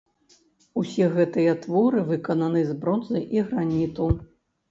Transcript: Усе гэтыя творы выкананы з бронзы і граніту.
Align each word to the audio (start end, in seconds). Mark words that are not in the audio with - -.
Усе 0.83 1.05
гэтыя 1.17 1.51
творы 1.65 1.99
выкананы 2.09 2.63
з 2.69 2.77
бронзы 2.85 3.19
і 3.39 3.43
граніту. 3.51 4.09